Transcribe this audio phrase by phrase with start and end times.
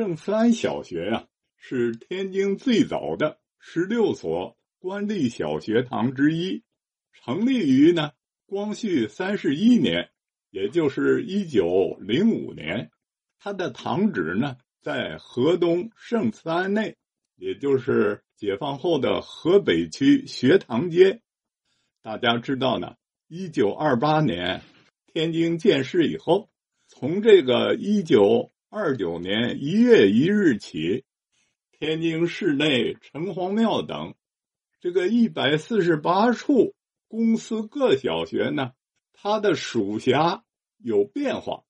[0.00, 1.26] 圣慈安小学呀，
[1.58, 6.62] 是天津最早的十六所官立小学堂之一，
[7.12, 8.12] 成立于呢
[8.46, 10.08] 光绪三十一年，
[10.48, 12.90] 也就是一九零五年。
[13.38, 16.96] 它的堂址呢在河东圣慈安内，
[17.36, 21.20] 也就是解放后的河北区学堂街。
[22.00, 22.94] 大家知道呢，
[23.28, 24.62] 一九二八年
[25.12, 26.48] 天津建市以后，
[26.88, 31.04] 从这个一九二九年一月一日起，
[31.72, 34.14] 天津市内城隍庙等
[34.78, 36.76] 这个一百四十八处
[37.08, 38.70] 公司各小学呢，
[39.12, 40.44] 它的属辖
[40.78, 41.64] 有变化。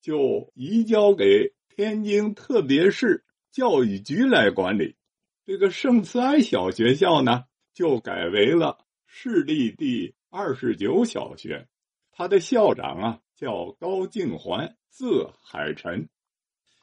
[0.00, 4.96] 就移交给天津特别市教育局来管理。
[5.44, 11.68] 这个圣慈安小学校呢，就改为了市立第二十九小学。
[12.10, 16.08] 他的校长啊叫高敬环，字海臣。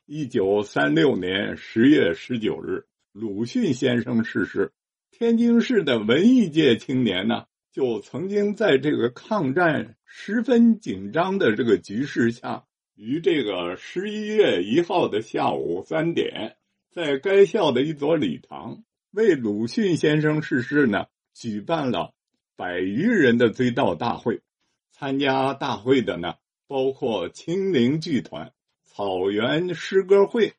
[0.07, 4.71] 一九三六年十月十九日，鲁迅先生逝世。
[5.09, 12.65] 天津市的文艺界青年呢，就曾经在这个抗战十分紧张的这个局势下。
[12.93, 16.55] 于这个十一月一号的下午三点，
[16.91, 22.13] 在该校的一座礼堂，为鲁迅先生逝世呢，举办了
[22.55, 24.41] 百余人的追悼大会。
[24.91, 26.35] 参加大会的呢，
[26.67, 28.53] 包括青陵剧团、
[28.95, 30.53] 草原诗歌会，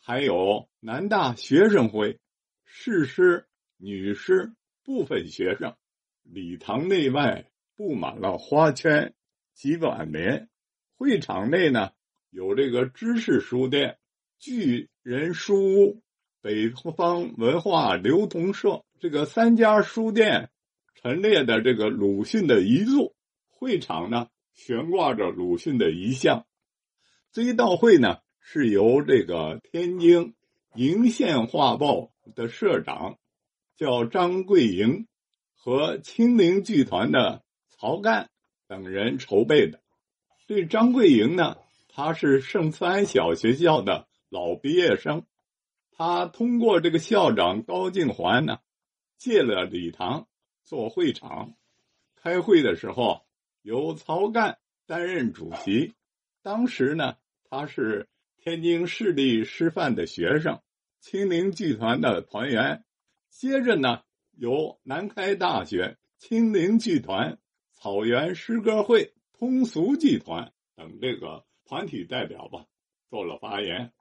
[0.00, 2.18] 还有南大学生会、
[2.64, 3.44] 士师、
[3.76, 4.54] 女师
[4.84, 5.76] 部分学生。
[6.22, 7.44] 礼堂内外
[7.76, 9.12] 布满了花圈
[9.52, 10.48] 及挽联。
[10.96, 11.90] 会场内呢，
[12.30, 13.98] 有这个知识书店、
[14.38, 16.02] 巨人书屋、
[16.40, 20.48] 北方文化流通社这个三家书店
[20.94, 23.14] 陈列的这个鲁迅的遗作。
[23.50, 26.46] 会场呢，悬挂着鲁迅的遗像。
[27.34, 30.36] 追悼会呢，是由这个天津
[30.72, 33.18] 瀛县画报的社长
[33.74, 35.08] 叫张桂营
[35.52, 38.30] 和青陵剧团的曹干
[38.68, 39.80] 等人筹备的。
[40.46, 41.56] 对张桂营呢，
[41.88, 45.26] 他是圣三小学校的老毕业生，
[45.90, 48.60] 他通过这个校长高敬环呢，
[49.18, 50.28] 借了礼堂
[50.62, 51.56] 做会场。
[52.14, 53.26] 开会的时候，
[53.60, 55.94] 由曹干担任主席。
[56.42, 57.16] 当时呢，
[57.56, 60.60] 他是天津市立师范的学生，
[60.98, 62.84] 青林剧团的团员。
[63.30, 67.38] 接着呢，由南开大学青林剧团、
[67.70, 69.14] 草原诗歌会。
[69.38, 72.66] 通俗剧团等这个团体代表吧，
[73.08, 73.92] 做了发言。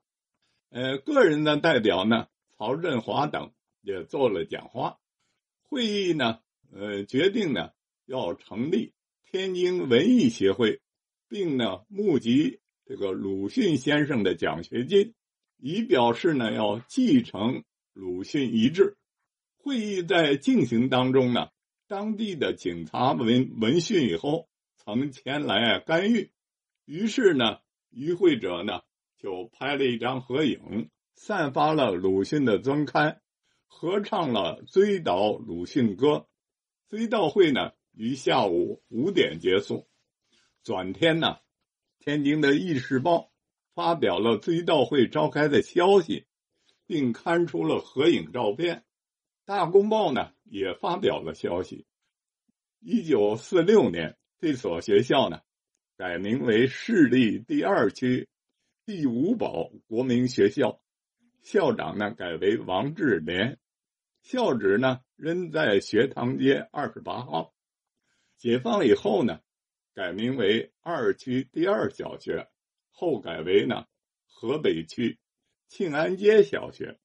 [0.69, 2.27] 呃，个人的代表呢，
[2.57, 4.97] 曹振华等也做了讲话。
[5.61, 6.39] 会议呢，
[6.71, 7.69] 呃，决定呢
[8.05, 8.93] 要成立
[9.29, 10.81] 天津文艺协会，
[11.27, 15.13] 并呢募集这个鲁迅先生的奖学金，
[15.57, 17.63] 以表示呢要继承
[17.93, 18.97] 鲁迅遗志。
[19.57, 21.49] 会议在进行当中呢，
[21.87, 24.47] 当地的警察闻闻讯以后。
[24.85, 26.33] 曾前来干预，
[26.83, 28.81] 于是呢，与会者呢
[29.17, 33.21] 就拍了一张合影，散发了鲁迅的尊刊，
[33.65, 36.27] 合唱了追悼鲁迅歌。
[36.89, 39.87] 追悼会呢于下午五点结束。
[40.63, 41.37] 转天呢，
[42.05, 43.17] 天津的《议事报》
[43.73, 46.27] 发表了追悼会召开的消息，
[46.85, 48.79] 并刊出了合影照片。
[49.45, 51.85] 《大公报》呢也发表了消息。
[52.81, 54.17] 一九四六年。
[54.41, 55.39] 这所学校呢，
[55.95, 58.27] 改名为市立第二区
[58.85, 60.81] 第五保国民学校，
[61.41, 63.57] 校长呢改为王志廉，
[64.21, 67.53] 校址呢仍在学堂街二十八号。
[68.37, 69.39] 解放以后呢，
[69.95, 72.47] 改名为二区第二小学，
[72.89, 73.85] 后改为呢
[74.25, 75.19] 河北区
[75.67, 76.97] 庆安街小学。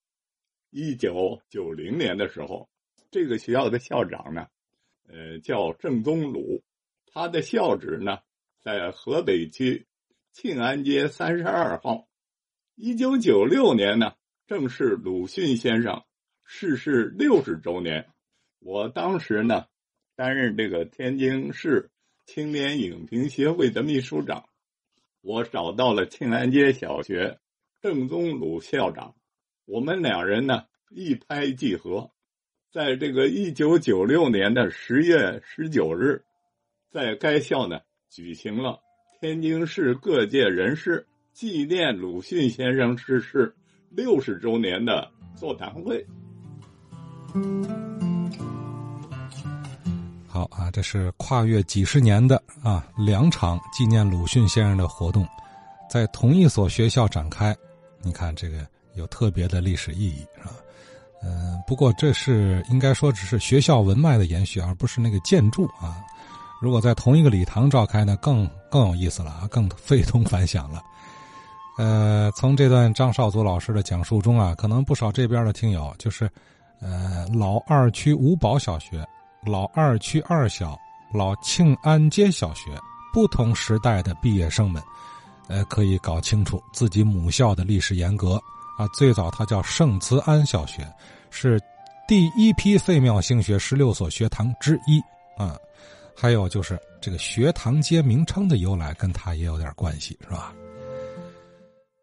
[0.71, 2.71] 一九九零年的时候，
[3.11, 4.49] 这个学校的校长呢，
[5.07, 6.63] 呃，叫郑宗鲁。
[7.13, 8.19] 他的校址呢，
[8.61, 9.87] 在河北区
[10.33, 12.09] 庆安街三十二号。
[12.75, 14.15] 一九九六年呢，
[14.47, 16.05] 正是鲁迅先生
[16.45, 18.09] 逝世六十周年。
[18.61, 19.67] 我当时呢，
[20.17, 21.91] 担任这个天津市
[22.29, 24.45] 青年影评协会的秘书长。
[25.23, 27.39] 我找到了庆安街小学
[27.81, 29.15] 郑宗鲁校长，
[29.65, 32.11] 我们两人呢一拍即合，
[32.71, 36.23] 在这个一九九六年的十月十九日。
[36.91, 37.81] 在该校呢，
[38.11, 38.79] 举行了
[39.19, 43.55] 天津市各界人士纪念鲁迅先生逝世
[43.89, 46.07] 六十周年的座谈会。
[50.39, 55.27] 好啊，这是跨越几十年的啊两场纪念鲁迅先生的活动，
[55.91, 57.57] 在同一所学校展开。
[58.03, 58.65] 你看这个
[58.95, 60.53] 有特别的历史意义，是吧？
[61.25, 65.97] 嗯，不过这是应该说只是学校文脉的延续，而不是那个建筑啊。
[66.63, 70.81] 如果在同一个礼堂召开呢，更更有意思了啊，更非同凡响了。
[71.79, 76.31] 呃，从这段张少祖老师的讲述中啊，可能不少这边的听友就是，
[76.81, 79.05] 呃，老二区五宝小学、
[79.45, 80.79] 老二区二小、
[81.13, 82.79] 老庆安街小学
[83.13, 84.83] 不同时代的毕业生们，
[85.49, 88.41] 呃，可以搞清楚自己母校的历史沿革。
[88.79, 90.87] 啊，最早它叫圣慈安小学，
[91.31, 91.61] 是
[92.07, 95.01] 第一批废庙兴学十六所学堂之一
[95.37, 95.57] 啊。
[96.17, 100.53] 还有就是这个学堂街名称的由来，跟它也有点关系，是吧？